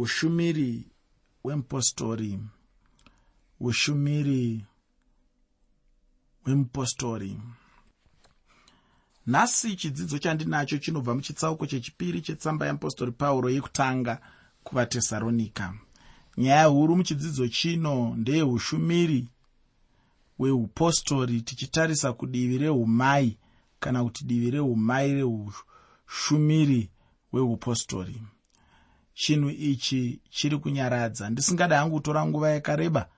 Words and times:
ushumiri 0.00 0.84
hwemupostori 1.42 2.38
ushumiri 3.60 4.64
hwemupostori 6.44 7.40
nhasi 9.26 9.76
chidzidzo 9.76 10.18
chandinacho 10.18 10.78
chinobva 10.78 11.14
muchitsauko 11.14 11.66
chechipiri 11.66 12.20
chetsamba 12.20 12.66
yeapostori 12.66 13.12
pauro 13.12 13.50
yekutanga 13.50 14.20
kuvatesaronika 14.64 15.74
nyaya 16.36 16.64
huru 16.64 16.96
muchidzidzo 16.96 17.48
chino 17.48 18.14
ndeyeushumiri 18.16 19.28
hweupostori 20.38 21.40
tichitarisa 21.40 22.12
kudivi 22.12 22.58
reumai 22.58 23.36
kana 23.80 24.04
kuti 24.04 24.24
divi 24.24 24.50
reumai 24.50 25.14
reushumiri 25.14 26.90
hweupostori 27.30 28.22
chinhu 29.14 29.50
ichi 29.50 30.20
chiri 30.30 30.58
kunyaradza. 30.58 31.30
Ndisingada 31.30 31.78
hangu 31.78 31.94
kutora 31.96 32.26
nguva 32.26 32.50
yakareba 32.50 33.08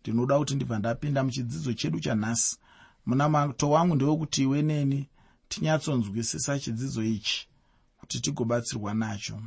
ndinoda 0.00 0.38
kuti 0.38 0.54
ndibva 0.54 0.78
ndapinda 0.78 1.24
muchidzidzo 1.24 1.72
chedu 1.72 2.00
chanhasi. 2.00 2.58
Munamato 3.06 3.70
wangu 3.70 3.94
ndewekuti 3.94 4.42
iwe 4.42 4.62
neni 4.62 5.08
tinyatsonzwisisa 5.48 6.58
chidzidzo 6.58 7.02
ichi 7.04 7.48
kuti 7.96 8.20
tigobatsirwa 8.20 8.94
nacho. 8.94 9.42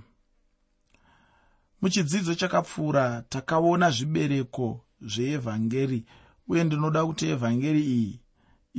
Muchidzidzo 1.81 2.35
chakapfuura 2.35 3.21
takaona 3.29 3.91
zvibereko 3.91 4.85
zveevhangeri 5.01 6.05
uye 6.48 6.63
ndinoda 6.63 7.05
kuti 7.05 7.26
evhangeri 7.27 7.81
iyi 7.98 8.20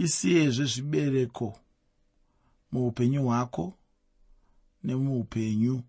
isiyezve 0.05 0.65
zvibereko 0.65 1.59
muupenyu 2.73 3.23
hwako 3.27 3.65
nemuupenyu 4.85 5.83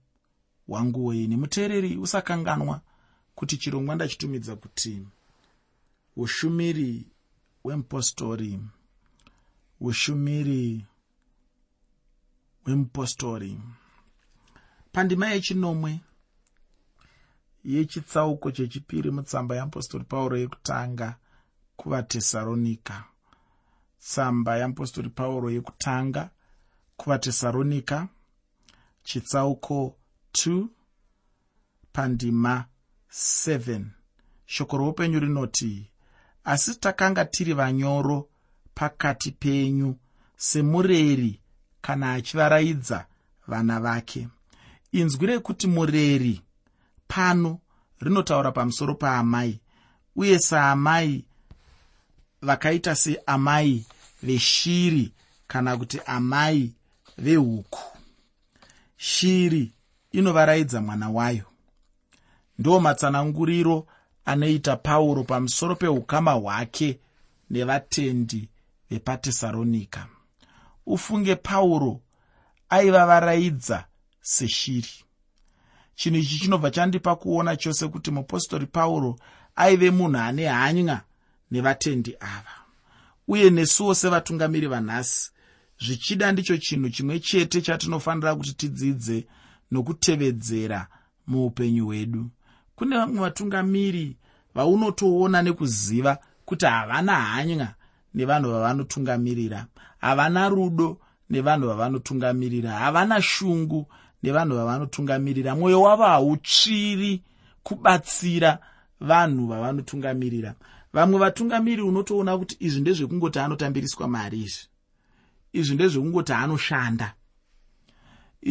hwangu 0.68 1.06
wei 1.06 1.28
nemuteereri 1.28 1.98
usakanganwa 1.98 2.82
kuti 3.36 3.58
chirongwa 3.58 3.96
ndachitumidza 3.96 4.56
kuti 4.56 5.08
ushumiri 6.16 7.06
hwemupostori 7.64 8.60
ushumiri 9.82 10.86
hwemupostori 12.64 13.60
pandima 14.92 15.28
yechinomwe 15.28 16.00
yechitsauko 17.64 18.52
chechipiri 18.52 19.12
mutsamba 19.12 19.56
yeapostori 19.56 20.04
pauro 20.04 20.38
yekutanga 20.38 21.16
kuvatesaronika 21.76 23.04
tsamba 24.00 24.58
yeapostori 24.58 25.10
pauro 25.10 25.50
yekutanga 25.52 26.30
kuvatesaronika 26.98 28.08
chitsauko 29.04 29.96
2 30.46 30.68
pandima 31.94 32.66
7 33.12 33.86
shoko 34.46 34.78
roupenyu 34.78 35.20
rinoti 35.20 35.92
asi 36.44 36.76
takanga 36.80 37.26
tiri 37.26 37.54
vanyoro 37.54 38.30
pakati 38.76 39.32
penyu 39.32 39.96
semureri 40.38 41.40
kana 41.82 42.14
achivaraidza 42.14 43.06
vana 43.48 43.80
vake. 43.80 44.28
Inzwi 44.92 45.28
rekuti 45.28 45.68
mureri 45.68 46.42
pano 47.08 47.60
rinotaura 48.02 48.52
pamusoro 48.52 48.96
paamai 48.96 49.60
uye 50.16 50.40
saamai 50.40 51.26
vakaita 52.42 52.96
seamai 52.96 53.86
veshiri 54.24 55.14
kana 55.48 55.78
kuti 55.78 56.00
amai 56.06 56.74
vehuku. 57.18 57.80
Shiri 58.98 59.72
inovaraidza 60.12 60.82
mwana 60.82 61.10
wayo. 61.10 61.46
Ndo 62.60 62.80
matsananguriro 62.80 63.88
anoita 64.26 64.76
pauro 64.78 65.24
pamusoro 65.24 65.76
peukama 65.76 66.32
hwake 66.32 67.00
nevatendi 67.50 68.50
vepatesaronika 68.90 70.08
ufunge 70.86 71.36
pauro 71.36 72.02
aivavaraidza 72.70 73.86
seshiri. 74.22 74.90
Chinhu 75.96 76.18
ichi 76.20 76.40
chinobva 76.40 76.72
chandipa 76.72 77.16
kuona 77.16 77.56
chose 77.56 77.88
kuti 77.88 78.12
mupostori 78.12 78.66
pauro 78.66 79.20
aive 79.56 79.92
munhu 79.92 80.18
ane 80.18 80.48
hanya 80.48 81.02
nevatendi 81.52 82.16
ava. 82.20 82.56
Uye 83.28 83.50
nesuwo 83.50 83.96
sevatungamiri 83.96 84.68
vanhasi 84.68 85.32
zvichida 85.80 86.32
ndicho 86.32 86.58
chinhu 86.58 86.90
chimwe 86.90 87.20
chete 87.20 87.62
chatinofanira 87.62 88.36
kuti 88.36 88.54
tidzidze 88.54 89.28
nokutevedzera 89.72 90.88
muupenyu 91.28 91.86
hwedu. 91.86 92.30
Kune 92.76 92.98
vamwe 92.98 93.20
vatungamiri 93.20 94.18
vaunotoona 94.56 95.42
nekuziva 95.42 96.18
kuti 96.46 96.66
havana 96.66 97.16
hanya 97.16 97.74
nevanhu 98.14 98.52
vavanotungamirira 98.52 99.66
havana 99.98 100.50
rudo 100.50 100.98
nevanhu 101.30 101.68
vavanotungamirira 101.68 102.72
havana 102.72 103.22
shungu 103.22 103.88
nevanhu 104.24 104.56
vavanotungamirira 104.56 105.56
mwoyo 105.56 105.82
wavo 105.82 106.04
hautsviri 106.04 107.22
kubatsira 107.64 108.60
vanhu 109.00 109.48
vavanotungamirira. 109.48 110.56
Vamwe 110.94 111.20
vatungamiri 111.20 111.82
unotoona 111.82 112.38
kuti 112.38 112.58
izvi 112.60 112.82
ndezvekungoti 112.82 113.40
anotambiriswa 113.40 114.08
mari 114.08 114.40
izvi. 114.42 114.68
Izvi 115.54 115.76
ndezvekungoti 115.76 116.34
anoshanda 116.34 117.14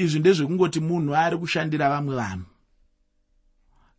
izvi 0.03 0.19
ndezvekungoti 0.21 0.81
munhu 0.81 1.15
ari 1.17 1.37
kushandira 1.37 1.89
vamwe 1.89 2.15
vanhu. 2.17 2.47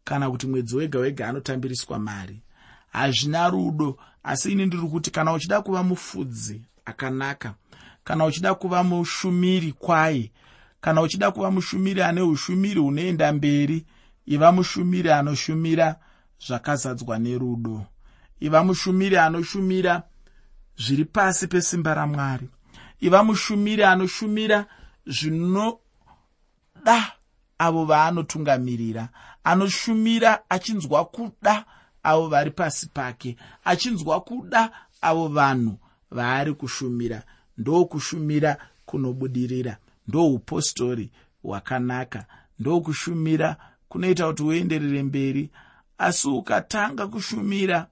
Kana 0.04 0.30
kuti 0.32 0.48
mwedzi 0.48 0.76
wega 0.76 1.00
wega 1.00 1.28
anotambiriswa 1.28 2.00
mari 2.00 2.42
hazvina 2.88 3.50
rudo. 3.50 3.98
Asi 4.24 4.52
ini 4.52 4.66
ndiri 4.66 4.88
kuti 4.88 5.12
kana 5.12 5.34
uchida 5.34 5.62
kuva 5.62 5.84
mufudzi 5.84 6.62
akanaka 6.86 7.54
kana 8.04 8.26
uchida 8.26 8.56
kuva 8.56 8.84
mushumiri 8.84 9.72
kwai 9.72 10.32
kana 10.82 11.02
uchida 11.02 11.32
kuva 11.32 11.52
mushumiri 11.52 12.02
ane 12.02 12.22
ushumiri 12.22 12.80
hunoenda 12.80 13.34
mberi 13.34 13.86
iva 14.26 14.52
mushumiri 14.52 15.12
anoshumira 15.12 15.96
zvakazadzwa 16.48 17.20
nerudo. 17.20 17.86
Iva 18.40 18.64
mushumiri 18.64 19.18
anoshumira 19.18 20.04
zviri 20.78 21.06
pasi 21.06 21.48
pesimba 21.48 21.94
ramwari. 21.94 22.50
Iva 23.00 23.24
mushumiri 23.24 23.84
anoshumira 23.84 24.66
zvinoda 26.88 27.12
avo 27.60 27.86
vaanotungamirira 27.86 29.10
anoshumira 29.44 30.50
achinzwa 30.50 31.06
kuda 31.06 31.66
avo 32.04 32.28
vari 32.30 32.52
pasi 32.52 32.88
pake 32.88 33.38
achinzwa 33.66 34.22
kuda 34.22 34.72
avo 35.02 35.28
vanhu 35.28 35.78
vaari 36.12 36.54
kushumira. 36.54 37.24
Ndokushumira 37.58 38.58
kunobudirira 38.86 39.78
ndoupostori 40.08 41.12
hwakanaka 41.44 42.26
ndokushumira 42.60 43.58
kunoita 43.90 44.28
kuti 44.28 44.44
uenderere 44.44 45.04
mberi. 45.04 45.50
Asi 45.98 46.28
ukatanga 46.28 47.08
kushumira 47.08 47.88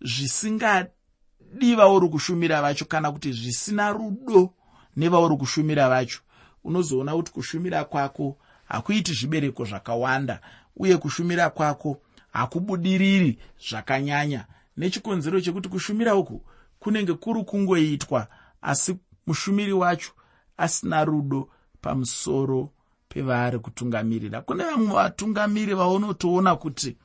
zvisingadi 0.00 1.74
vauri 1.76 2.08
kushumira 2.08 2.62
vacho 2.62 2.84
kana 2.84 3.12
kuti 3.12 3.32
zvisina 3.32 3.92
rudo 3.92 4.54
nevauri 4.96 5.36
kushumira 5.36 5.88
vacho 5.88 6.20
unozoona 6.68 7.12
kuti 7.16 7.32
kushumira 7.32 7.84
kwako 7.84 8.36
hakuiti 8.64 9.12
zvibereko 9.12 9.64
zvakawanda 9.64 10.40
uye 10.76 10.96
kushumira 10.96 11.50
kwako 11.50 12.00
hakubudiriri 12.32 13.38
zvakanyanya. 13.68 14.44
Nechikonzero 14.76 15.40
chekuti 15.40 15.68
kushumira 15.68 16.14
uku 16.14 16.42
kunenge 16.78 17.14
kuri 17.14 17.44
kungoitwa 17.44 18.26
asi 18.62 18.96
mushumiri 19.26 19.72
wacho 19.72 20.12
asina 20.56 21.04
rudo 21.04 21.50
pamusoro 21.80 22.70
pevaari 23.08 23.58
kutungamirira. 23.58 24.40
Kune 24.40 24.64
vamwe 24.64 24.94
vatungamiri 24.94 25.74
vaunotoona 25.74 26.56
kuti 26.56 26.96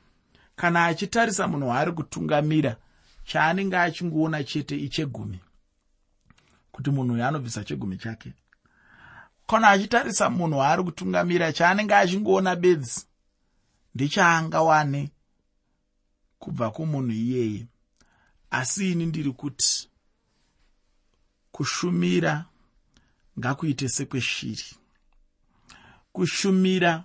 kana 0.56 0.84
achitarisa 0.86 1.48
munhu 1.48 1.68
waari 1.68 1.92
kutungamira 1.92 2.76
chaanenge 3.24 3.76
achingoona 3.76 4.44
chete 4.44 4.76
ichegumi 4.76 5.40
kuti 6.72 6.90
munhu 6.90 7.14
uyu 7.14 7.24
anobvisa 7.24 7.64
chegumi 7.64 7.96
chake 7.98 8.32
kana 9.46 9.68
achitarisa 9.68 10.30
munhu 10.30 10.58
waari 10.58 10.82
kutungamira 10.84 11.52
chaanenge 11.52 11.94
achingoona 11.94 12.56
bedzi 12.56 13.06
ndechaangawane 13.94 15.10
kubva 16.38 16.70
kumunhu 16.70 17.12
iyeye. 17.12 17.66
Asi 18.50 18.92
ini 18.92 19.06
ndiri 19.06 19.32
kuti 19.32 19.88
kushumira 21.52 22.44
ngakuite 23.38 23.88
sekweshiri 23.88 24.64
kushumira 26.12 27.04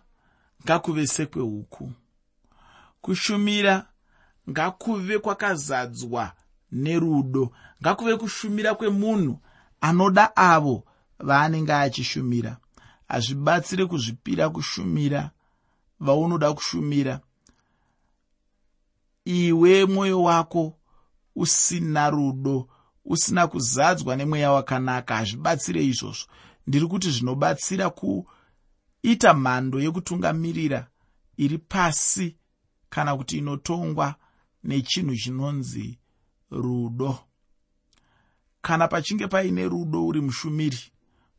ngakuve 0.64 1.08
sekwehuku 1.08 1.92
kushumira 3.02 3.86
ngakuve 4.50 5.20
kwakazadzwa 5.20 6.34
nerudo. 6.72 7.52
Ngakuve 7.82 8.18
kushumira 8.18 8.76
kwemunhu 8.76 9.40
anoda 9.82 10.36
avo 10.36 10.84
vaanenge 11.20 11.74
achishumira. 11.74 12.58
Hazvibatsire 13.08 13.86
kuzvipira 13.86 14.50
kushumira 14.50 15.32
vaunoda 16.00 16.54
kushumira. 16.54 17.20
Iwe 19.26 19.86
mwoyo 19.86 20.24
wako 20.24 20.78
usina 21.36 22.10
rudo 22.10 22.70
usina 23.06 23.48
kuzadzwa 23.48 24.16
nemweya 24.16 24.52
wakanaka 24.52 25.16
hazvibatsire 25.16 25.86
izvozvo. 25.86 26.26
Ndiri 26.68 26.88
kuti 26.88 27.12
zvinobatsira 27.12 27.90
kuita 27.90 29.34
mhando 29.34 29.82
yekutungamirira 29.82 30.88
iri 31.38 31.58
pasi 31.58 32.36
kana 32.90 33.18
kuti 33.18 33.38
inotongwa 33.38 34.16
nechinhu 34.64 35.16
chinonzi 35.16 36.00
rudo. 36.52 37.20
Kana 38.62 38.88
pachinge 38.88 39.28
paine 39.28 39.68
rudo 39.68 40.08
uri 40.08 40.22
mushumiri 40.22 40.80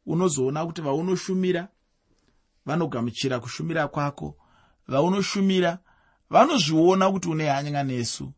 unozoona 0.06 0.66
kuti 0.66 0.82
vaunoshumira 0.82 1.68
vanogamuchira 2.66 3.40
kushumira 3.40 3.88
kwako. 3.88 4.36
Vaunoshumira 4.88 5.78
vanozviona 6.30 7.10
kuti 7.10 7.28
une 7.28 7.48
hanya 7.48 7.82
nesu. 7.82 8.32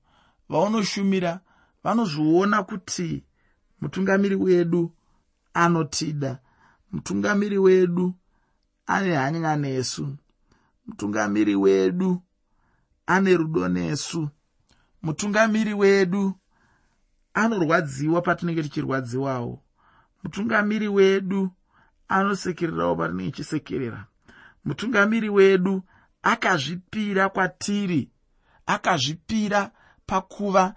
Vaunoshumira 0.49 1.41
vanozviona 1.85 2.63
kuti 2.63 3.25
mutungamiri 3.81 4.35
wedu 4.35 4.93
anotida. 5.55 6.39
Mutungamiri 6.93 7.59
wedu 7.59 8.15
ane 8.87 9.15
hanya 9.15 9.57
nesu. 9.57 10.17
Mutungamiri 10.87 11.57
wedu 11.57 12.23
ane 13.07 13.37
rudo 13.37 13.69
nesu. 13.69 14.29
Mutungamiri 15.03 15.75
wedu 15.75 16.35
anorwadziwa 17.35 18.23
patinenge 18.23 18.63
tichirwadziwawo 18.63 19.62
mutungamiri 20.23 20.89
wedu 20.89 21.51
anosekererawo 22.09 22.97
patinenge 22.97 23.31
tichisekerera 23.31 24.05
mutungamiri 24.65 25.29
wedu 25.29 25.83
akazvipira 26.23 27.29
kwatiri 27.29 28.09
akazvipira 28.67 29.71
pakuva 30.07 30.75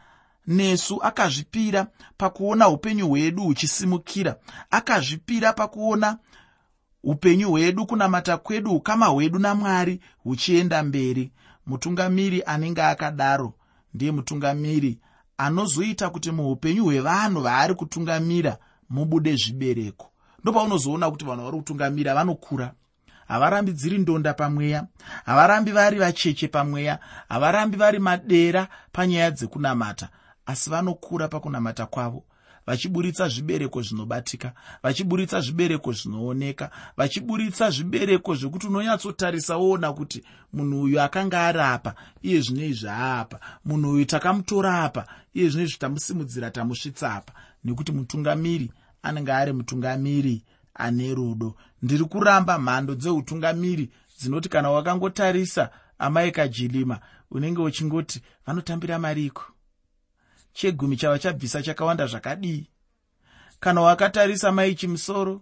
nesu 0.48 1.04
akazvipira 1.04 1.88
pakuona 2.18 2.70
upenyu 2.70 3.08
hwedu 3.08 3.44
huchisimukira 3.44 4.36
akazvipira 4.72 5.54
pakuona 5.54 6.18
upenyu 7.04 7.50
hwedu 7.50 7.86
kunamata 7.86 8.38
kwedu 8.38 8.72
ukama 8.76 9.06
hwedu 9.06 9.40
namwari 9.40 10.00
huchienda 10.18 10.84
mberi. 10.84 11.32
Mutungamiri 11.66 12.44
anenge 12.46 12.82
akadaro 12.84 13.54
ndiye 13.94 14.12
mutungamiri 14.12 15.00
anozoita 15.38 16.10
kuti 16.10 16.32
muupenyu 16.32 16.84
hwevanhu 16.84 17.42
vaari 17.42 17.74
kutungamira 17.76 18.58
mubude 18.90 19.36
zvibereko. 19.36 20.12
Ndopaunozoona 20.44 21.12
kuti 21.12 21.26
vanhu 21.26 21.44
vari 21.44 21.58
kutungamira 21.58 22.16
vanokura. 22.16 22.74
Havarambi 23.28 23.72
dziri 23.72 23.98
ndonda 23.98 24.34
pamweya 24.34 24.88
havarambi 25.26 25.72
vari 25.72 25.98
vacheche 26.00 26.48
pamweya 26.48 27.00
havarambi 27.30 27.78
vari 27.78 28.00
madera 28.00 28.68
panyaya 28.92 29.32
dzekunamata 29.32 30.10
asi 30.46 30.70
vanokura 30.70 31.28
pakunamata 31.28 31.86
kwavo. 31.86 32.24
Vachiburitsa 32.68 33.28
zvibereko 33.28 33.82
zvinobatika 33.82 34.54
vachiburitsa 34.84 35.42
zvibereko 35.42 35.94
zvinooneka 35.94 36.70
vachiburitsa 36.98 37.70
zvibereko 37.70 38.36
zvekuti 38.36 38.68
unonyatsotarisa 38.68 39.58
woona 39.58 39.94
kuti 39.94 40.24
munhu 40.54 40.82
uyu 40.82 41.02
akanga 41.02 41.48
ari 41.48 41.60
apa 41.60 41.96
iye 42.24 42.42
zvinei 42.42 42.74
zvaapa 42.74 43.40
munhu 43.66 43.90
uyu 43.92 44.06
takamutora 44.06 44.84
apa 44.84 45.08
iye 45.34 45.50
zvinei 45.50 45.68
zvitamusimudzira 45.68 46.52
tamusvitsa 46.52 47.14
apa 47.14 47.34
nekuti 47.66 47.92
mutungamiri 47.92 48.72
anenge 49.04 49.32
ari 49.34 49.54
mutungamiri 49.54 50.44
ane 50.74 51.14
rudo. 51.14 51.56
Ndiri 51.82 52.06
kuramba 52.06 52.60
mhando 52.60 52.96
dzeutungamiri 52.96 53.90
dzinoti 54.20 54.50
kana 54.50 54.72
wakangotarisa 54.72 55.70
amai 56.00 56.32
kajilima 56.32 57.00
unenge 57.32 57.62
uchingoti 57.62 58.22
vanotambira 58.46 59.00
mariko? 59.00 59.44
Chegumi 60.54 60.98
chavachabvisa 60.98 61.64
chakawanda 61.64 62.08
zvakadii. 62.08 62.70
Kana 63.60 63.82
wakatarisa 63.82 64.52
mai 64.52 64.76
chimusoro 64.76 65.42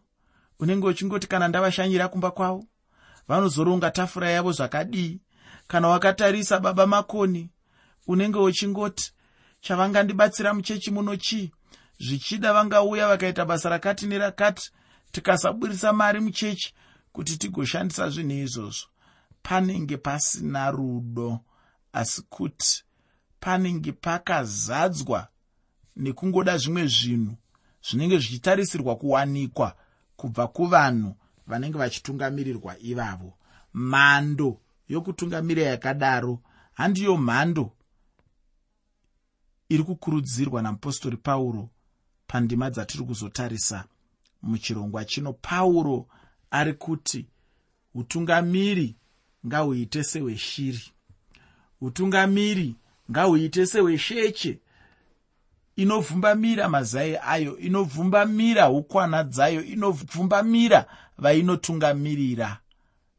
unenge 0.60 0.88
uchingoti 0.88 1.28
kana 1.28 1.48
ndavashanyira 1.48 2.08
kumba 2.08 2.32
kwavo 2.32 2.66
vanozoronga 3.28 3.92
tafura 3.92 4.30
yavo 4.30 4.52
zvakadii. 4.52 5.20
Kana 5.68 5.88
wakatarisa 5.88 6.60
baba 6.60 6.88
makoni 6.88 7.50
unenge 8.08 8.38
uchingoti 8.40 9.14
chavangandibatsira 9.62 10.54
muchechi 10.54 10.92
muno 10.92 11.16
chii 11.16 11.52
zvichida 12.04 12.54
vangauya 12.54 13.08
vakaita 13.08 13.46
basa 13.46 13.70
rakati 13.70 14.08
nerakati 14.08 14.72
tikasaburisa 15.12 15.94
mari 15.94 16.20
muchechi 16.20 16.74
kuti 17.12 17.38
tigoshandisa 17.38 18.10
zvinhu 18.10 18.44
izvozvo. 18.44 18.88
Panenge 19.44 19.98
pasina 19.98 20.72
rudo 20.72 21.40
asi 21.94 22.22
kuti 22.30 22.84
panenge 23.40 23.92
pakazadzwa 23.92 25.28
nekungoda 25.96 26.58
zvimwe 26.58 26.88
zvinhu 26.88 27.36
zvinenge 27.90 28.18
zvichitarisirwa 28.18 28.96
kuwanikwa 28.96 29.76
kubva 30.16 30.48
kuvanhu 30.48 31.16
vanenge 31.48 31.78
vachitungamirirwa 31.78 32.80
ivavo. 32.80 33.34
Mhando 33.74 34.60
yokutungamira 34.90 35.64
yakadaro 35.64 36.40
handiyo 36.74 37.18
mhando 37.18 37.72
iri 39.70 39.84
kukurudzirwa 39.84 40.62
namupostori 40.62 41.18
pauro 41.18 41.70
pandima 42.34 42.70
dzatiri 42.70 43.04
kuzotarisa 43.04 43.86
muchirongwa 44.42 45.06
chino 45.06 45.34
pauro 45.34 46.08
ari 46.52 46.74
kuti 46.74 47.26
utungamiri 47.96 48.96
ngahuite 49.48 50.04
sehweshiri 50.04 50.84
utungamiri 51.82 52.76
ngahuite 53.12 53.66
sehwesheche 53.66 54.60
inovhumbamira 55.76 56.70
mazai 56.70 57.18
ayo 57.28 57.58
inovhumbamira 57.58 58.70
ukwana 58.70 59.24
dzayo 59.24 59.64
inovhumbamira 59.64 60.86
vainotungamirira. 61.18 62.60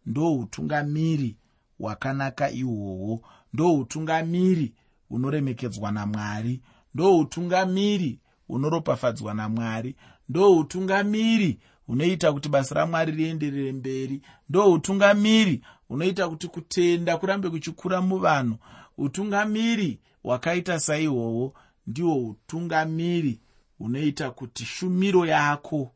Ndo 0.07 0.35
utungamiri 0.35 1.37
hwakanaka 1.79 2.51
ihwohwo. 2.51 3.23
Ndo 3.53 3.75
utungamiri 3.75 4.75
hunoremekedzwa 5.09 5.93
namwari. 5.93 6.61
Ndo 6.95 7.19
utungamiri 7.19 8.21
hunoropafadzwa 8.49 9.35
namwari. 9.35 9.97
Ndo 10.29 10.57
utungamiri 10.57 11.59
hunoita 11.87 12.33
kuti 12.33 12.49
basa 12.49 12.75
ramwari 12.75 13.13
rienderere 13.13 13.73
mberi. 13.73 14.23
Ndo 14.49 14.73
utungamiri 14.73 15.63
hunoita 15.89 16.29
kuti 16.29 16.49
kutenda 16.49 17.17
kurambe 17.17 17.51
kuchikura 17.51 18.01
muvanhu. 18.01 18.57
Utungamiri 18.99 19.99
hwakaita 20.23 20.81
saihwohwo 20.81 21.55
ndihwo 21.87 22.29
utungamiri 22.29 23.41
hunoita 23.79 24.31
kuti 24.31 24.65
shumiro 24.65 25.27
yako 25.27 25.93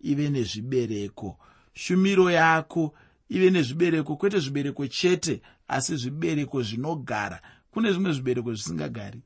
ive 0.00 0.30
nezvibereko. 0.30 1.38
Shumiro 1.74 2.30
yako 2.30 2.94
ive 3.28 3.50
nezvibereko 3.50 4.16
kwete 4.16 4.38
zvibereko 4.38 4.86
chete 4.86 5.42
asi 5.68 5.96
zvibereko 5.96 6.62
zvinogara. 6.62 7.42
Kune 7.70 7.92
zvimwe 7.92 8.12
zvibereko 8.12 8.54
zvisingagari 8.54 9.20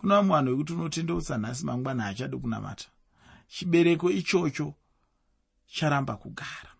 kuna 0.00 0.14
vamwe 0.14 0.36
vanhu 0.36 0.50
vekuti 0.50 0.72
unotendeutsa 0.72 1.38
nhasi 1.38 1.66
mangwana 1.66 2.02
haachadi 2.02 2.36
kunamata. 2.36 2.88
Chibereko 3.48 4.10
ichocho 4.10 4.74
charamba 5.66 6.16
kugara. 6.16 6.70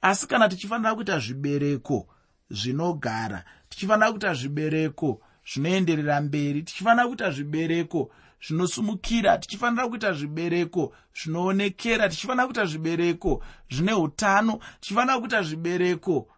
Asi 0.00 0.26
kana 0.26 0.48
tichifanira 0.48 0.94
kuita 0.94 1.18
zvibereko 1.18 2.08
zvinogara 2.50 3.44
tichifanira 3.68 4.10
kuita 4.10 4.34
zvibereko 4.34 5.20
zvinoenderera 5.44 6.20
mberi 6.20 6.62
tichifanira 6.62 7.06
kuita 7.06 7.30
zvibereko 7.30 8.10
zvinosumukira 8.46 9.38
tichifanira 9.38 9.88
kuita 9.88 10.12
zvibereko 10.12 10.94
zvinoonekera 11.14 12.08
tichifanira 12.08 12.46
kuita 12.46 12.66
zvibereko 12.66 13.42
zvine 13.70 13.94
utano 13.94 14.60
tichifanira 14.80 15.18
kuita 15.18 15.42
zvibereko 15.42 16.28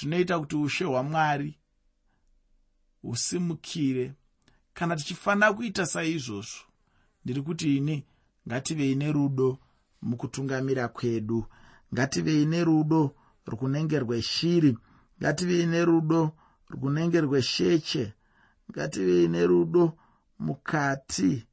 zvinoita 0.00 0.38
kuti 0.38 0.56
ushe 0.56 0.84
hwamwari 0.84 1.58
husimukire 3.02 4.12
kana 4.74 4.96
tichifanira 4.96 5.52
kuita 5.52 5.86
saizvozvo 5.86 6.64
ndiri 7.24 7.42
kuti 7.42 7.76
ini 7.76 8.06
ngativei 8.46 8.94
nerudo 8.94 9.58
mukutungamira 10.02 10.88
kwedu. 10.88 11.46
Ngativei 11.94 12.46
nerudo 12.46 13.14
rwunenge 13.46 13.98
rweshiri. 13.98 14.78
Ngativei 15.20 15.66
nerudo 15.66 16.32
rwunenge 16.70 17.20
rwesheche. 17.20 18.12
Ngativei 18.70 19.28
nerudo 19.28 19.98
mukati 20.38 21.46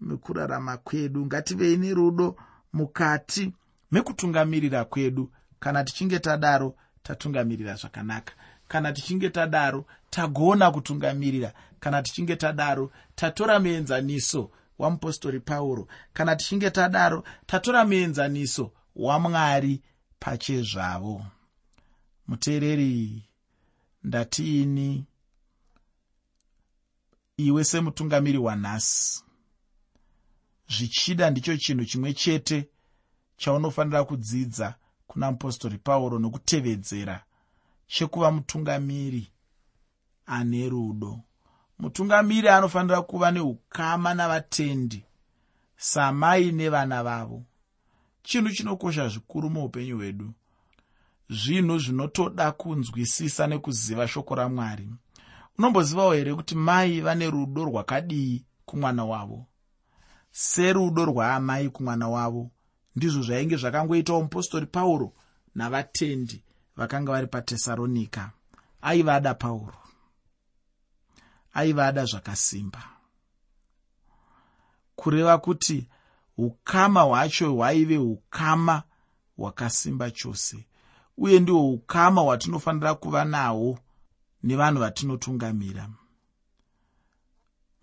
mekurarama 0.00 0.76
kwedu. 0.76 1.26
Ngativei 1.26 1.76
nerudo 1.76 2.36
mukati 2.72 3.52
mekutungamirira 3.90 4.84
kwedu. 4.84 5.32
Kana 5.60 5.84
tichinge 5.84 6.18
tadaro 6.18 6.76
tatungamirira 7.02 7.74
zvakanaka 7.74 8.32
kana 8.68 8.92
tichinge 8.92 9.30
tadaro 9.30 9.84
tagona 10.10 10.70
kutungamirira. 10.70 11.52
Kana 11.80 12.02
tichinge 12.02 12.36
tadaro 12.36 12.92
tatora 13.14 13.60
muenzaniso 13.60 14.50
wamupostori 14.78 15.40
pauro. 15.40 15.88
Kana 16.12 16.36
tichinge 16.36 16.70
tadaro 16.70 17.24
tatora 17.46 17.84
muenzaniso 17.84 18.72
wamwari 18.96 19.82
pachezvavo. 20.20 21.26
Muteereri 22.28 23.22
ndatiini 24.04 25.04
iwe 27.36 27.64
semutungamiri 27.64 28.38
wanhasi. 28.38 29.24
Zvichida 30.68 31.30
ndicho 31.30 31.56
chinhu 31.56 31.84
chimwe 31.84 32.12
chete 32.12 32.68
chaunofanira 33.36 34.04
kudzidza 34.04 34.74
kuna 35.06 35.30
mupostori 35.30 35.78
pauro 35.78 36.18
nokutevedzera 36.18 37.24
chekuva 37.88 38.30
mutungamiri 38.30 39.32
ane 40.26 40.68
rudo. 40.68 41.20
Mutungamiri 41.78 42.48
anofanira 42.48 43.02
kuva 43.02 43.30
neukama 43.30 44.14
navatendi 44.14 45.04
samai 45.76 46.52
nevana 46.52 47.02
vavo. 47.02 47.42
Chinhu 48.22 48.50
chinokosha 48.50 49.08
zvikuru 49.08 49.50
muupenyu 49.50 49.96
hwedu. 49.96 50.32
Zvinhu 51.30 51.78
zvinotoda 51.78 52.52
kunzwisisa 52.52 53.46
nekuziva 53.46 54.08
shoko 54.08 54.34
ramwari. 54.34 54.88
Unombozivawo 55.58 56.12
here 56.12 56.34
kuti 56.34 56.54
mai 56.54 57.00
vane 57.00 57.30
rudo 57.30 57.64
rwakadii 57.64 58.44
kumwana 58.64 59.04
wavo? 59.04 59.46
Serudo 60.30 61.04
rwaamai 61.04 61.68
kumwana 61.68 62.08
wavo 62.08 62.50
ndizvo 62.96 63.22
zvainge 63.22 63.56
zvakangoitawo 63.56 64.22
mupostori 64.22 64.66
pauro 64.66 65.12
navatendi 65.54 66.42
vakanga 66.78 67.12
vari 67.12 67.26
patesaronika 67.26 68.30
aivada 68.82 69.34
pauro 69.34 69.78
aivada 71.54 72.04
zvakasimba 72.04 72.82
kureva 74.96 75.38
kuti 75.38 75.88
ukama 76.36 77.00
hwacho 77.02 77.54
hwaive 77.54 77.98
ukama 77.98 78.82
hwakasimba 79.36 80.10
chose 80.10 80.66
uye 81.18 81.40
ndihwo 81.40 81.72
ukama 81.72 82.20
hwatinofanira 82.22 82.94
kuva 82.94 83.24
nahwo 83.24 83.78
nevanhu 84.42 84.80
vatinotungamira. 84.80 85.88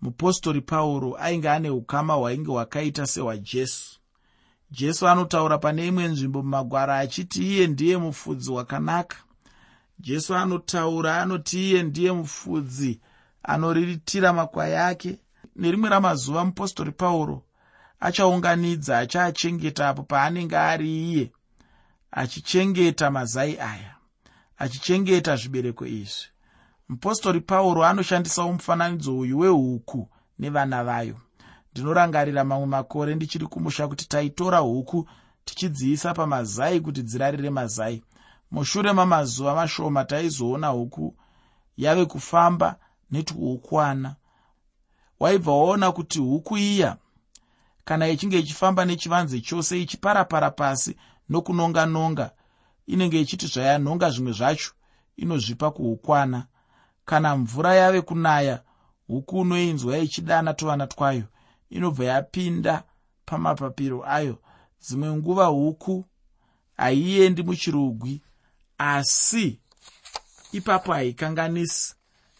Mupostori 0.00 0.60
pauro 0.60 1.16
ainge 1.16 1.50
ane 1.50 1.70
ukama 1.70 2.14
hwainge 2.14 2.50
hwakaita 2.50 3.06
sehwajesu 3.06 4.00
jesu 4.78 5.08
anotaura 5.08 5.58
pane 5.58 5.86
imwe 5.86 6.04
nzvimbo 6.08 6.42
mumagwara 6.42 6.98
achiti 6.98 7.40
iye 7.52 7.66
ndiye 7.66 7.96
mufudzi 7.96 8.50
wakanaka. 8.50 9.16
Jesu 9.98 10.34
anotaura 10.34 11.22
anoti 11.22 11.58
iye 11.70 11.82
ndiye 11.82 12.12
mufudzi 12.12 13.00
anoriritira 13.42 14.32
makwai 14.32 14.74
ake. 14.76 15.18
Nerimwe 15.56 15.88
ramazuva 15.90 16.44
mupostori 16.44 16.92
pauro 16.92 17.42
achaunganidza 18.00 18.98
achaachengeta 18.98 19.88
apo 19.88 20.02
paanenge 20.02 20.56
ari 20.56 20.88
iye 21.12 21.32
achichengeta 22.10 23.10
mazai 23.10 23.58
aya 23.60 23.94
achichengeta 24.58 25.36
zvibereko 25.36 25.86
izvi. 25.86 26.26
Mupostori 26.88 27.40
pauro 27.40 27.84
anoshandisawo 27.84 28.52
mufananidzo 28.52 29.18
uyu 29.18 29.38
wehuku 29.38 30.08
nevana 30.38 30.84
vayo 30.84 31.16
ndinorangarira 31.76 32.44
mamwe 32.44 32.66
makore 32.66 33.14
ndichiri 33.14 33.46
kumusha 33.46 33.88
kuti 33.88 34.08
taitora 34.08 34.58
huku 34.58 35.08
tichidziisa 35.44 36.14
pamazai 36.14 36.80
kuti 36.80 37.02
dzirarire 37.02 37.50
mazai. 37.50 38.02
Mushure 38.50 38.92
mamazuva 38.92 39.54
mashoma 39.54 40.04
taizoona 40.04 40.68
huku 40.68 41.14
yave 41.76 42.04
kufamba 42.04 42.76
netwuukwana 43.10 44.14
waibva 45.20 45.52
waona 45.52 45.92
kuti 45.92 46.18
huku 46.18 46.58
iya 46.58 46.96
kana 47.84 48.08
ichinge 48.08 48.38
ichifamba 48.38 48.84
nechivanze 48.84 49.40
chose 49.40 49.82
ichiparapara 49.82 50.50
pasi 50.50 50.96
nokunonga-nonga 51.28 52.30
inenge 52.86 53.20
ichiti 53.20 53.46
zvayanhonga 53.46 54.10
zvimwe 54.10 54.32
zvacho 54.32 54.70
inozvipa 55.16 55.70
kuukwana 55.70 56.46
kana 57.04 57.36
mvura 57.36 57.74
yave 57.74 58.00
kunaya 58.00 58.62
huku 59.06 59.40
unoinzwa 59.40 59.98
ichidana 59.98 60.54
tuvana 60.54 60.86
twayo 60.86 61.24
inobva 61.70 62.04
yapinda 62.04 62.84
pamapapiro 63.24 64.04
ayo. 64.08 64.38
Dzimwe 64.80 65.12
nguva 65.16 65.46
huku 65.46 66.04
haiendi 66.76 67.42
muchirugwi 67.42 68.20
asi 68.78 69.58
ipapo 70.52 70.92
haikanganisi. 70.92 71.94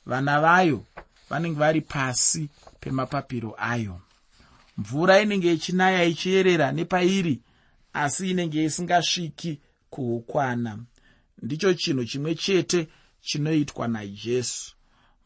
Vana 0.06 0.40
vayo 0.40 0.84
vanenge 1.30 1.58
vari 1.58 1.80
pasi 1.80 2.48
pemapapiro 2.80 3.54
ayo. 3.58 4.00
Mvura 4.78 5.20
inenge 5.20 5.52
ichinaya 5.52 6.04
ichiyerera 6.04 6.72
nepairi 6.72 7.42
asi 7.92 8.30
inenge 8.30 8.64
isingasviki 8.64 9.60
kuukwana 9.90 10.78
ndicho 11.42 11.74
chinhu 11.74 12.04
chimwe 12.04 12.34
chete 12.34 12.88
chinoitwa 13.20 13.88
najesu. 13.88 14.74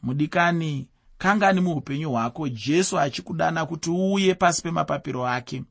Mudikani 0.03 0.89
kangani 1.21 1.61
muupenyu 1.61 2.11
hwako? 2.11 2.49
Jesu 2.49 2.99
achikudana 3.01 3.67
kuti 3.67 3.91
uuye 3.91 4.35
pasi 4.35 4.63
pemapapiro 4.63 5.27
ake. 5.29 5.65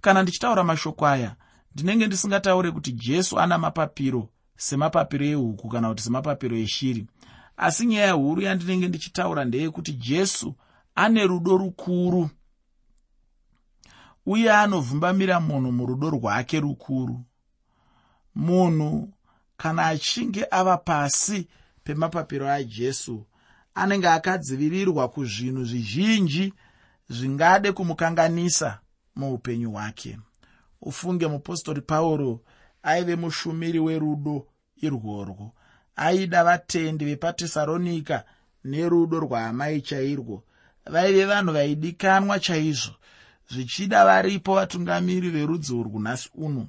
Kana 0.00 0.22
ndichitaura 0.22 0.64
mashoko 0.64 1.06
aya 1.06 1.36
ndinenge 1.74 2.06
ndisingataure 2.06 2.70
kuti 2.70 2.92
jesu 2.92 3.40
ana 3.40 3.58
mapapiro 3.58 4.28
semapapiro 4.56 5.26
ehuku 5.26 5.68
kana 5.68 5.88
kuti 5.88 6.02
semapapiro 6.02 6.56
eshiri. 6.56 7.06
Asi 7.56 7.86
nyaya 7.86 8.12
huru 8.12 8.42
yandinenge 8.42 8.88
ndichitaura 8.88 9.44
ndeyekuti 9.44 9.92
jesu 9.92 10.54
ane 10.94 11.26
rudo 11.26 11.56
rukuru. 11.56 12.30
Uye 14.26 14.52
anovhumbamira 14.52 15.40
munhu 15.40 15.72
murudo 15.72 16.10
rwake 16.10 16.60
rukuru. 16.60 17.24
Munhu 18.34 19.08
kana 19.56 19.86
achinge 19.86 20.46
ava 20.50 20.76
pasi 20.76 21.48
pemapapiro 21.84 22.48
ajesu 22.50 23.26
anenge 23.78 24.08
akadzivirirwa 24.08 25.08
kuzvinhu 25.08 25.64
zvizhinji 25.64 26.52
zvingade 27.08 27.72
kumukanganisa 27.72 28.78
muupenyu 29.16 29.70
hwake. 29.72 30.18
Ufunge 30.80 31.26
mupostori 31.26 31.80
pauro 31.80 32.40
aive 32.82 33.16
mushumiri 33.16 33.78
werudo 33.78 34.46
irworwo. 34.76 35.52
Aida 35.96 36.44
vatendi 36.44 37.04
vepatesaronika 37.04 38.24
nerudo 38.64 39.20
rwaamai 39.20 39.80
chairwo 39.80 40.44
vaive 40.86 41.24
vanhu 41.24 41.52
vaidikanwa 41.52 42.38
chaizvo 42.40 42.94
zvichida 43.50 44.04
varipo 44.04 44.54
vatungamiri 44.54 45.30
verudzi 45.30 45.72
urwu 45.74 46.00
nhasi 46.00 46.30
uno. 46.34 46.68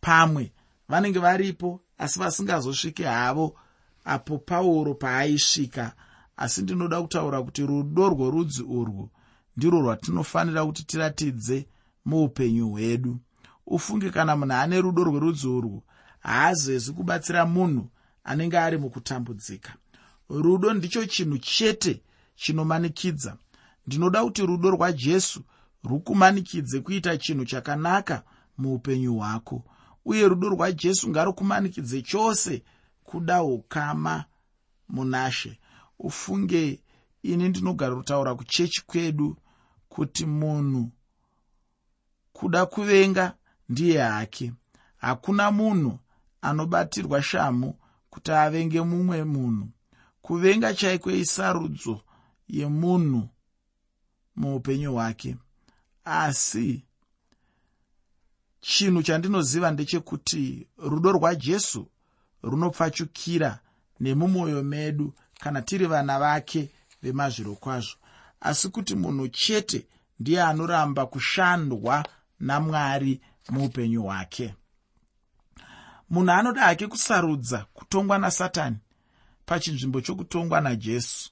Pamwe 0.00 0.52
vanenge 0.88 1.18
varipo 1.18 1.80
asi 1.98 2.18
vasingazosviki 2.18 3.02
havo 3.02 3.56
apo 4.04 4.38
pauro 4.38 4.94
paaisvika 4.94 5.92
asi 6.42 6.62
ndinoda 6.62 7.02
kutaura 7.02 7.42
kuti 7.42 7.66
rudo 7.66 8.08
rworudzi 8.08 8.62
urwu 8.62 9.10
ndirwo 9.56 9.80
rwatinofanira 9.80 10.66
kuti 10.66 10.84
tiratidze 10.84 11.66
muupenyu 12.04 12.68
hwedu. 12.70 13.18
Ufunge 13.66 14.10
kana 14.10 14.36
munhu 14.36 14.52
ane 14.54 14.80
rudo 14.80 15.04
rwerudzi 15.04 15.46
urwu 15.48 15.82
haazezi 16.20 16.92
kubatsira 16.92 17.46
munhu 17.46 17.90
anenge 18.24 18.58
ari 18.58 18.78
mukutambudzika. 18.78 19.74
Rudo 20.28 20.74
ndicho 20.74 21.06
chinhu 21.06 21.38
chete 21.38 22.02
chinomanikidza. 22.34 23.36
Ndinoda 23.86 24.24
kuti 24.24 24.46
rudo 24.46 24.70
rwajesu 24.70 25.40
rukumanikidze 25.84 26.80
kuita 26.80 27.16
chinhu 27.16 27.44
chakanaka 27.44 28.22
muupenyu 28.58 29.14
hwako 29.18 29.64
uye 30.04 30.28
rudo 30.28 30.48
rwajesu 30.48 31.08
ngarukumanikidze 31.10 32.02
chose 32.02 32.62
kuda 33.04 33.42
ukama 33.42 34.24
munashe 34.88 35.58
ufunge 36.02 36.80
ini 37.22 37.48
ndinogara 37.48 37.96
kutaura 37.96 38.34
kuchechi 38.34 38.82
kwedu 38.86 39.36
kuti 39.88 40.26
munhu 40.26 40.90
kuda 42.32 42.66
kuvenga 42.66 43.34
ndiye 43.68 44.00
hake. 44.02 44.52
Hakuna 44.96 45.50
munhu 45.50 45.98
anobatirwa 46.42 47.22
shamu 47.22 47.74
kuti 48.10 48.32
avenge 48.32 48.80
mumwe 48.80 49.24
munhu. 49.24 49.68
Kuvenga 50.22 50.74
chaiko 50.74 51.10
isarudzo 51.10 52.00
yemunhu 52.48 53.28
muupenyu 54.36 54.92
hwake? 54.92 55.36
Asi 56.04 56.84
chinhu 58.60 59.02
chandinoziva 59.02 59.70
ndechekuti 59.70 60.68
rudo 60.78 61.12
rwajesu 61.12 61.86
runopfachukira 62.42 63.60
nemumwoyo 64.00 64.62
medu 64.62 65.14
kana 65.42 65.62
tiri 65.62 65.86
vana 65.86 66.18
vake 66.18 66.68
vemazviro 67.02 67.54
kwazvo. 67.54 67.96
Asi 68.40 68.68
kuti 68.68 68.94
munhu 68.94 69.28
chete 69.28 69.86
ndiye 70.20 70.42
anoramba 70.42 71.06
kushandwa 71.06 72.06
namwari 72.40 73.20
muupenyu 73.50 74.02
hwake. 74.02 74.54
Munhu 76.10 76.30
anoda 76.32 76.62
hake 76.62 76.86
kusarudza 76.86 77.66
kutongwa 77.74 78.18
nasatani 78.18 78.76
pachinzvimbo 79.46 80.00
chokutongwa 80.00 80.60
najesu. 80.60 81.30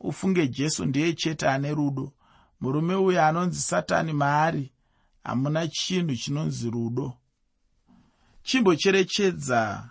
Ufunge 0.00 0.48
jesu 0.48 0.84
ndiye 0.84 1.12
chete 1.12 1.48
ane 1.48 1.74
rudo. 1.74 2.12
Murume 2.60 2.94
uyo 2.94 3.24
anonzi 3.24 3.60
satani 3.60 4.12
maari 4.12 4.72
hamuna 5.24 5.68
chinhu 5.68 6.16
chinonzi 6.16 6.70
rudo. 6.70 7.14
Chimbocherechedza 8.42 9.88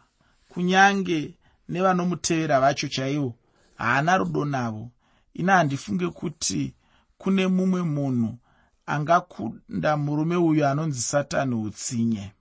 kunyange 0.50 1.34
nevanomutevera 1.70 2.60
vacho 2.60 2.88
chaivo 2.88 3.36
haana 3.78 4.18
rudo 4.18 4.46
navo. 4.46 4.90
Ina 5.34 5.56
handifunge 5.58 6.08
kuti 6.10 6.74
kune 7.18 7.48
mumwe 7.48 7.82
munhu 7.84 8.38
angakunda 8.86 9.98
murume 9.98 10.36
uyu 10.36 10.68
anonzi 10.68 11.02
satani 11.02 11.56
utsinye. 11.56 12.32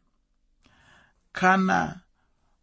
Kana 1.32 2.00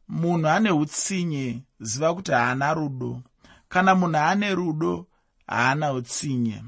munhu 0.08 0.48
ane 0.48 0.72
utsinye 0.72 1.64
ziva 1.80 2.14
kuti 2.16 2.32
haana 2.32 2.74
rudo. 2.74 3.22
Kana 3.70 3.96
munhu 3.96 4.18
ane 4.18 4.56
rudo 4.56 5.08
haana 5.48 5.94
utsinye. 5.94 6.64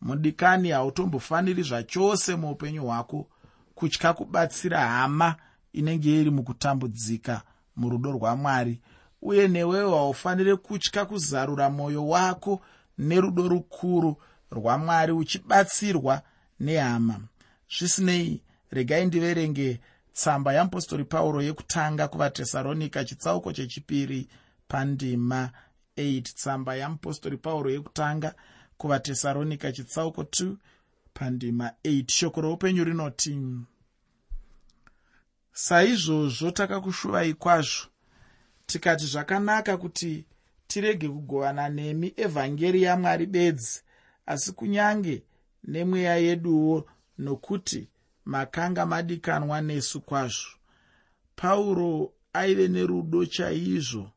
Mudikani 0.00 0.70
hautombofaniri 0.70 1.62
zvachose 1.62 2.36
muupenyu 2.36 2.84
hwako 2.84 3.28
kutya 3.74 4.12
kubatsira 4.12 4.80
hama 4.88 5.36
inenge 5.72 6.20
iri 6.20 6.30
mukutambudzika 6.30 7.42
murudo 7.76 8.12
rwamwari 8.12 8.80
uye 9.22 9.48
newewo 9.48 9.96
haufaniri 9.96 10.56
kutya 10.56 11.04
kuzarura 11.04 11.70
mwoyo 11.70 12.08
wako 12.08 12.60
nerudo 12.98 13.48
rukuru 13.48 14.16
rwamwari 14.50 15.12
uchibatsirwa 15.12 16.22
nehama. 16.60 17.20
Zvisinei 17.78 18.42
regai 18.70 19.06
ndiverenge 19.06 19.80
tsamba 20.12 20.52
yeapostori 20.52 21.04
pauro 21.04 21.42
yekutanga 21.42 22.08
kuvatesaronika 22.08 23.04
chitsauko 23.04 23.52
chechipiri 23.52 24.28
pandima 24.68 25.50
8 25.96 26.22
tsamba 26.22 26.74
yeapostori 26.74 27.36
pauro 27.36 27.70
yekutanga 27.70 28.34
kuvatesaronika 28.76 29.72
chitsauko 29.72 30.22
2 30.22 30.54
pandima 31.14 31.70
8 31.84 32.10
shoko 32.12 32.40
roupenyu 32.40 32.84
rinoti 32.84 33.40
saizvozvo 35.52 36.50
takakushuvai 36.50 37.34
kwazvo 37.34 37.91
tikati 38.72 39.06
zvakanaka 39.06 39.76
kuti 39.76 40.24
tirege 40.66 41.08
kugovana 41.08 41.68
nemi 41.68 42.14
evhangeri 42.16 42.82
yamwari 42.82 43.26
bedzi 43.26 43.80
asi 44.26 44.52
kunyange 44.52 45.22
nemweya 45.64 46.16
yeduwo 46.16 46.88
nokuti 47.18 47.88
makanga 48.24 48.86
madikanwa 48.86 49.60
nesu 49.60 50.00
kwazvo. 50.00 50.50
Pauro 51.36 52.12
aive 52.32 52.68
nerudo 52.68 53.26
chaizvo 53.26 54.10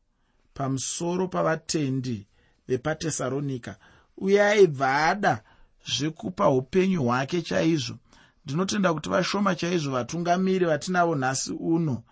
pamusoro 0.54 1.28
pavatendi 1.28 2.26
vepatesaronika 2.68 3.76
uye 4.16 4.42
aibva 4.42 5.06
ada 5.06 5.42
zvekupa 5.86 6.48
upenyu 6.50 7.02
hwake 7.02 7.42
chaizvo. 7.42 7.96
Ndinotenda 8.44 8.94
kuti 8.94 9.08
vashoma 9.08 9.54
chaizvo 9.54 9.92
vatungamiri 9.92 10.66
vatinavo 10.66 11.14
nhasi 11.14 11.52
uno 11.52 12.02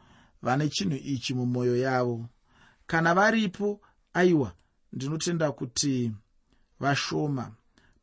vane 0.42 0.68
chinhu 0.68 0.96
ichi 0.96 1.34
mumwoyo 1.34 1.76
yavo 1.76 2.28
kana 2.94 3.14
varipo 3.14 3.80
aiwa 4.14 4.52
ndinotenda 4.92 5.52
kuti 5.52 6.12
vashoma. 6.80 7.50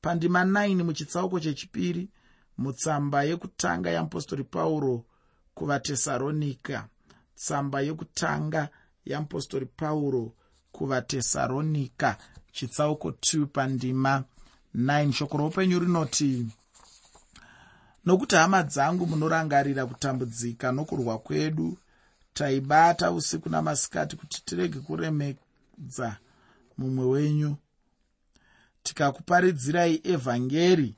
Pandima 0.01 0.43
9 0.43 0.83
muchitsauko 0.83 1.39
chechipiri 1.39 2.10
mutsamba 2.57 3.24
yekutanga 3.24 3.89
yeapostori 3.89 4.43
pauro 4.43 5.05
kuvatesaronika 5.55 6.88
tsamba 7.36 7.81
yekutanga 7.81 8.69
yeapostori 9.05 9.65
pauro 9.65 10.33
kuvatesaronika 10.71 12.17
chitsauko 12.51 13.10
2 13.10 13.45
pandima 13.45 14.24
9 14.75 15.12
shoko 15.12 15.38
roupenyu 15.38 15.79
rinoti 15.79 16.48
nokuti 18.05 18.36
hama 18.36 18.63
dzangu 18.63 19.07
munorangarira 19.07 19.86
kutambudzika 19.86 20.71
nokurwa 20.71 21.17
kwedu 21.19 21.77
taibata 22.33 23.11
usiku 23.11 23.50
namasikati 23.50 24.15
kuti 24.15 24.41
tirege 24.45 24.79
kuremedza 24.79 26.17
mumwe 26.77 27.05
wenyu. 27.05 27.55
Tikakuparidzirai 28.83 30.01
evhangeri 30.03 30.95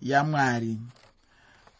yamwari. 0.00 0.78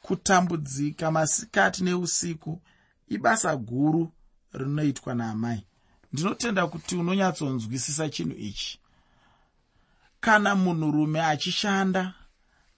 Kutambudzika 0.02 1.10
masikati 1.10 1.84
neusiku 1.84 2.60
ibasa 3.08 3.56
guru 3.56 4.12
rinoitwa 4.52 5.14
naamai. 5.14 5.66
Ndinotenda 6.12 6.66
kuti 6.66 6.96
unonyatsonzwisisa 6.96 8.08
chinhu 8.08 8.36
ichi. 8.38 8.80
Kana 10.20 10.54
munhurume 10.54 11.22
achishanda 11.24 12.14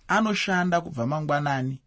anoshanda 0.09 0.81
kubva 0.81 1.07
mangwanani 1.07 1.81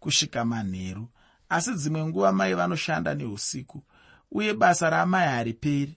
kusvika 0.00 0.44
manheru 0.44 1.08
asi 1.48 1.74
dzimwe 1.74 2.04
nguva 2.06 2.32
mai 2.32 2.54
vanoshanda 2.54 3.14
neusiku 3.14 3.82
uye 4.30 4.54
basa 4.54 4.90
ramai 4.90 5.26
hariperi. 5.28 5.94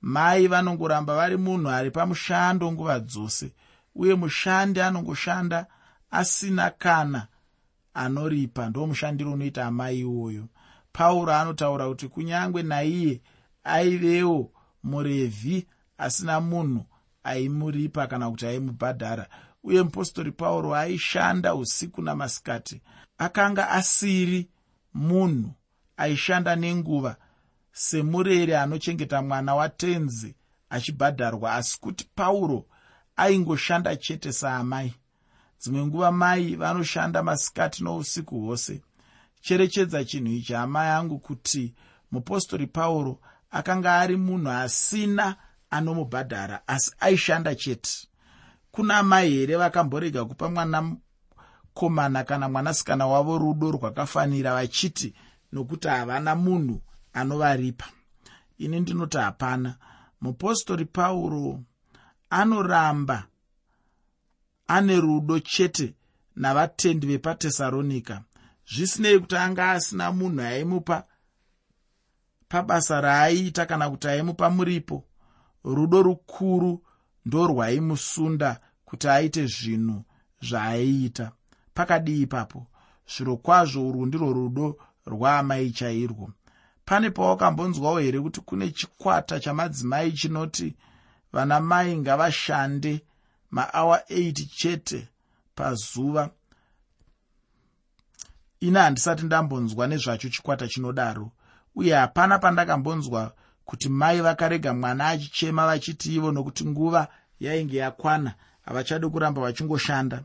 Mai 0.00 0.46
vanongoramba 0.46 1.14
vari 1.16 1.36
munhu 1.36 1.68
ari 1.70 1.90
pamushando 1.90 2.72
nguva 2.72 3.00
dzose 3.00 3.52
uye 3.94 4.14
mushandi 4.14 4.80
anongoshanda 4.80 5.66
asina 6.10 6.70
kana 6.70 7.26
anoripa. 7.94 8.68
Ndo 8.68 8.86
mushandiro 8.86 9.32
unoita 9.32 9.66
amai 9.66 9.98
iwoyo. 10.00 10.48
Pauro 10.92 11.32
anotaura 11.32 11.88
kuti 11.88 12.08
kunyange 12.08 12.62
naiye 12.62 13.20
aivewo 13.64 14.52
murevhi 14.82 15.66
asina 15.98 16.40
munhu 16.40 16.84
aimuripa 17.24 18.06
kana 18.06 18.30
kuti 18.30 18.46
aimubhadhara. 18.46 19.28
Uye 19.64 19.82
mupostori 19.82 20.32
pauro 20.32 20.74
aishanda 20.74 21.54
usiku 21.54 22.02
namasikati 22.02 22.80
akanga 23.18 23.70
asiri 23.70 24.48
munhu 24.94 25.50
aishanda 25.96 26.56
nenguva 26.56 27.16
semureri 27.72 28.54
anochengeta 28.54 29.22
mwana 29.22 29.54
watenzi 29.54 30.34
achibhadharwa. 30.70 31.54
Asi 31.54 31.80
kuti 31.80 32.04
pauro 32.14 32.66
aingoshanda 33.16 33.96
chete 33.96 34.32
saamai. 34.32 34.94
Dzimwe 35.60 35.86
nguva 35.86 36.12
mai 36.12 36.56
vanoshanda 36.56 37.22
masikati 37.22 37.84
nousiku 37.84 38.40
hwose. 38.40 38.82
Cherechedza 39.40 40.04
chinhu 40.04 40.32
ichi 40.32 40.54
amai 40.54 40.88
angu 40.88 41.18
kuti 41.18 41.74
mupostori 42.10 42.66
pauro 42.66 43.20
akanga 43.50 43.94
ari 44.00 44.16
munhu 44.16 44.50
asina 44.50 45.36
anomubhadhara 45.70 46.68
asi 46.68 46.92
aishanda 47.00 47.54
chete. 47.54 48.08
Kuna 48.70 49.02
mai 49.02 49.30
here 49.30 49.56
vakamborega 49.56 50.24
kupa 50.24 50.48
mwanakomana 51.80 52.24
kana 52.24 52.48
mwanasikana 52.48 53.06
wavo 53.06 53.38
rudo 53.38 53.70
rwakafanira 53.70 54.54
vachiti 54.54 55.14
nokuti 55.52 55.88
havana 55.88 56.34
munhu 56.34 56.82
anovaripa. 57.12 57.86
Ini 58.58 58.80
ndinoti 58.80 59.18
hapana. 59.18 59.76
Mupostori 60.20 60.84
pauro 60.84 61.60
anoramba 62.30 63.26
ane 64.68 65.00
rudo 65.00 65.40
chete 65.40 65.94
navatendi 66.36 67.06
vepatesaronika. 67.06 68.22
Zvisinei 68.74 69.18
kuti 69.20 69.36
anga 69.36 69.70
asina 69.70 70.12
munhu 70.12 70.40
aimupa 70.42 71.04
pabasa 72.48 73.00
raaiita 73.00 73.66
kana 73.66 73.90
kuti 73.90 74.08
aimupa 74.08 74.50
muripo. 74.50 75.04
Rudo 75.64 76.02
rukuru 76.02 76.82
ndorwaimusunda 77.26 78.60
kuti 78.84 79.08
aite 79.08 79.46
zvinhu 79.46 80.04
zvaaiita 80.42 81.32
pakadii 81.74 82.22
ipapo. 82.22 82.66
Zviro 83.16 83.36
kwazvo 83.36 83.88
urwu 83.88 84.06
ndirwo 84.06 84.32
rudo 84.32 84.76
rwaamai 85.06 85.70
chairwo. 85.70 86.30
Pane 86.84 87.10
pawakambonzwawo 87.10 87.98
here 87.98 88.20
kuti 88.20 88.40
kune 88.40 88.70
chikwata 88.70 89.40
chamadzimai 89.40 90.12
chinoti 90.12 90.74
vana 91.32 91.60
mai 91.60 91.96
ngavashande 91.96 93.04
maawa 93.50 93.98
8 93.98 94.46
chete 94.56 95.08
pazuva. 95.54 96.30
Ina 98.60 98.82
handisati 98.82 99.24
ndambonzwa 99.24 99.86
nezvacho 99.86 100.28
chikwata 100.28 100.68
chinodaro 100.68 101.30
uye 101.74 101.94
hapana 101.94 102.38
pandakambonzwa 102.38 103.32
kuti 103.64 103.88
mai 103.88 104.20
vakarega 104.20 104.74
mwana 104.74 105.08
achichema 105.08 105.66
vachiti 105.66 106.14
ivo 106.14 106.32
nokuti 106.32 106.66
nguva 106.66 107.08
yainge 107.40 107.76
yakwana 107.76 108.34
havachadi 108.62 109.08
kuramba 109.08 109.42
vachingoshanda 109.42 110.24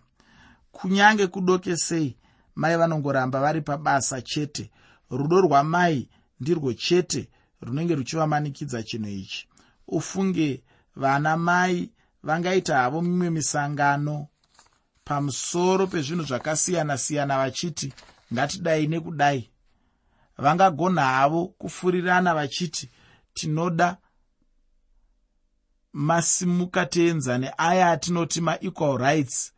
kunyange 0.77 1.27
kudoke 1.27 1.77
sei 1.77 2.17
mai 2.55 2.77
vanongoramba 2.77 3.41
vari 3.41 3.61
pabasa 3.61 4.21
chete. 4.21 4.71
Rudo 5.09 5.41
rwamai 5.41 6.09
ndirwo 6.39 6.73
chete 6.73 7.29
runenge 7.61 7.95
ruchivamanikidza 7.95 8.83
chinhu 8.83 9.09
ichi. 9.09 9.47
Ufunge 9.87 10.63
vana 10.95 11.37
mai 11.37 11.91
vangaita 12.23 12.77
havo 12.77 13.01
mimwe 13.01 13.29
misangano 13.29 14.27
pamusoro 15.03 15.87
pezvinhu 15.87 16.23
zvakasiyana-siyana 16.23 17.37
vachiti 17.37 17.93
ngatidai 18.33 18.87
nekudai. 18.87 19.49
Vangagona 20.37 21.01
havo 21.05 21.47
kufurirana 21.47 22.33
vachiti 22.33 22.89
tinoda 23.33 23.97
masimukateenzane 25.93 27.53
aya 27.57 27.91
atinoti 27.91 28.41
maequal 28.41 28.97
rights 28.97 29.53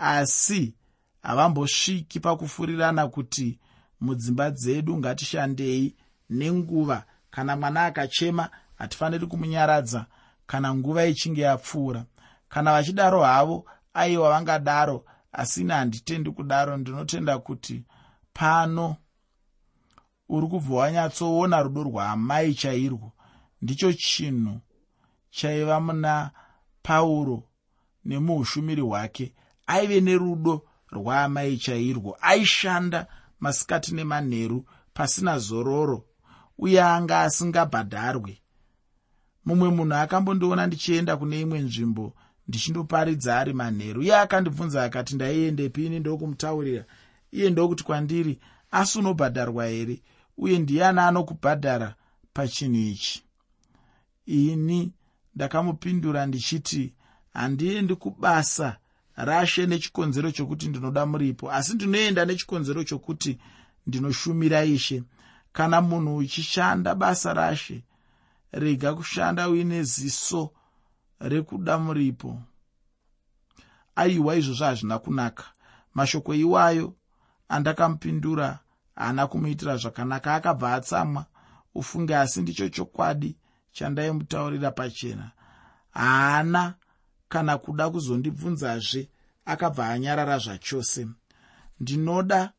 asi 0.00 0.74
havambosviki 1.22 2.20
pakufurirana 2.20 3.08
kuti 3.08 3.58
mudzimba 4.00 4.50
dzedu 4.50 4.96
ngatishandei 4.98 5.96
nenguva. 6.30 7.04
Kana 7.30 7.56
mwana 7.56 7.84
akachema 7.86 8.50
hatifaniri 8.74 9.26
kumunyaradza. 9.26 10.06
Kana 10.46 10.74
nguva 10.74 11.06
ichinge 11.06 11.40
yapfuura. 11.40 12.04
Kana 12.48 12.72
vachidaro 12.72 13.22
havo 13.22 13.66
aiwa 13.94 14.30
vangadaro. 14.30 15.04
Asini 15.32 15.70
handitendi 15.72 16.30
kudaro. 16.30 16.76
Ndinotenda 16.76 17.38
kuti 17.38 17.84
pano 18.32 18.96
uri 20.28 20.46
kubva 20.46 20.74
wanyatsoona 20.76 21.62
rudo 21.62 21.82
rwaamai 21.82 22.54
chairwo. 22.54 23.12
Ndicho 23.62 23.92
chinhu 23.92 24.60
chaiva 25.30 25.80
muna 25.80 26.30
pauro 26.82 27.42
nemuushumiri 28.04 28.82
hwake 28.82 29.34
aive 29.74 30.00
nerudo 30.00 30.54
rwaamai 30.92 31.56
chairwo 31.56 32.16
aishanda 32.20 33.06
masikati 33.40 33.94
nemanheru 33.94 34.58
pasina 34.94 35.38
zororo 35.38 35.98
uye 36.58 36.82
anga 36.82 37.20
asingabhadharwe 37.20 38.32
mumwe 39.44 39.68
munhu 39.76 39.94
akambondiona 39.94 40.66
ndichienda 40.66 41.16
kune 41.16 41.40
imwe 41.40 41.58
nzvimbo 41.66 42.14
ndichindoparidza 42.48 43.38
ari 43.40 43.52
manheru 43.52 44.02
iye 44.02 44.16
akandibvunza 44.16 44.84
akati 44.84 45.14
ndaiendepini 45.14 45.98
ndokumutaurira. 46.00 46.84
Iye 47.32 47.50
ndokuti 47.50 47.84
kwandiri 47.84 48.40
asi 48.70 48.98
unobhadharwa 48.98 49.66
here? 49.66 50.02
Uye 50.36 50.58
ndiani 50.58 51.00
anokubhadhara 51.00 51.94
pachinhu 52.32 52.76
ichi? 52.80 53.22
Ini 54.26 54.92
ndakamupindura 55.34 56.26
ndichiti 56.26 56.94
handiendi 57.34 57.94
kubasa 57.94 58.76
rashe 59.24 59.66
nechikonzero 59.66 60.30
chokuti 60.30 60.68
ndinoda 60.68 61.06
muripo. 61.06 61.52
Asi 61.52 61.74
ndinoenda 61.74 62.24
nechikonzero 62.24 62.84
chokuti 62.84 63.38
ndinoshumira 63.86 64.64
ishe. 64.64 65.02
Kana 65.52 65.80
munhu 65.80 66.16
uchishanda 66.16 66.94
basa 66.94 67.34
rashe 67.34 67.84
rega 68.52 68.94
kushanda 68.94 69.48
uine 69.48 69.82
ziso 69.82 70.50
rekuda 71.20 71.78
muripo. 71.78 72.42
Aiwa 73.96 74.36
izvozvo 74.36 74.64
hazvina 74.64 74.98
kunaka. 74.98 75.44
Mashoko 75.94 76.34
iwayo 76.34 76.94
andakamupindura 77.48 78.58
haana 78.96 79.26
kumuitira 79.26 79.76
zvakanaka. 79.76 80.34
Akabva 80.34 80.74
atsamwa 80.74 81.26
ufunge 81.74 82.16
asi 82.16 82.42
ndicho 82.42 82.68
chokwadi 82.68 83.36
chandaimutaurira 83.72 84.70
pachena. 84.70 85.30
Haana 85.90 86.74
kana 87.32 87.58
kuda 87.58 87.90
kuzondibvunzazve 87.90 89.08
akabva 89.52 89.88
anyarara 89.88 90.38
zvachose. 90.38 91.06
Ndinoda 91.80 92.52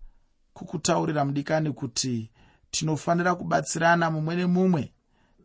kukutaurira 0.54 1.26
mudikani 1.26 1.72
kuti 1.72 2.30
tinofanira 2.72 3.36
kubatsirana 3.36 4.12
mumwe 4.12 4.36
nemumwe 4.36 4.84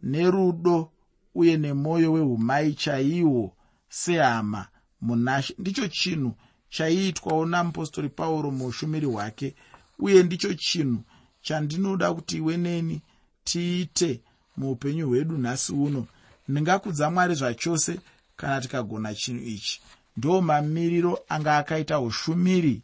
nerudo 0.02 0.90
uye 1.34 1.56
nemwoyo 1.56 2.12
weumai 2.12 2.74
chaihwo 2.74 3.52
sehama 3.88 4.62
munashe 5.00 5.54
ndicho 5.58 5.88
chinhu 5.88 6.32
chaiitwawo 6.68 7.46
namupostori 7.46 8.08
pauro 8.08 8.50
muushumiri 8.50 9.06
hwake 9.06 9.54
uye 9.98 10.22
ndicho 10.22 10.54
chinhu 10.54 11.00
chandinoda 11.42 12.14
kuti 12.14 12.36
iwe 12.36 12.56
neni 12.56 13.00
tiite 13.44 14.20
muupenyu 14.56 15.08
hwedu 15.08 15.38
nhasi 15.38 15.72
uno. 15.72 16.06
Ndingakudza 16.48 17.10
mwari 17.10 17.34
zvachose 17.34 18.00
kana 18.36 18.60
tikagona 18.60 19.14
chinhu 19.14 19.44
ichi. 19.44 19.80
Ndo 20.16 20.40
mamiriro 20.40 21.18
anga 21.28 21.58
akaita 21.58 22.00
ushumiri 22.00 22.82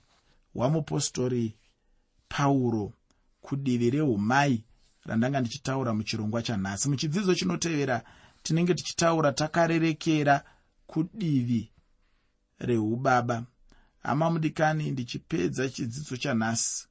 hwamupostori 0.54 1.54
pauro 2.28 2.92
kudivi 3.40 3.90
reumai 3.90 4.64
randanga 5.06 5.40
ndichitaura 5.40 5.94
muchirongwa 5.94 6.42
chanhasi. 6.42 6.88
Muchidzidzo 6.88 7.34
chinotevera 7.34 8.02
tinenge 8.42 8.74
tichitaura 8.74 9.32
takarerekera 9.32 10.44
kudivi 10.86 11.70
reubaba 12.58 13.44
hama 14.02 14.30
mudikani 14.30 14.90
ndichipedza 14.90 15.68
chidzidzo 15.68 16.16
chanhasi. 16.16 16.86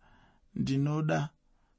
Ndinoda 0.56 1.30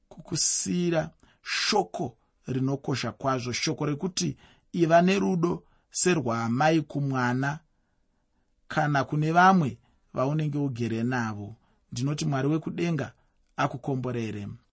kukusiyira 0.08 1.10
shoko 1.42 2.16
rinokosha 2.46 3.12
kwazvo 3.12 3.52
shoko 3.52 3.86
rekuti 3.86 4.36
iva 4.72 5.02
nerudo 5.02 5.62
serwaamai 6.00 6.80
kumwana 6.82 7.58
kana 8.68 9.04
kune 9.04 9.32
vamwe 9.32 9.78
vaunenge 10.14 10.58
ugere 10.58 11.02
navo. 11.02 11.48
Ndinoti 11.92 12.24
mwari 12.24 12.48
wekudenga 12.48 13.12
akukomborere 13.56 14.48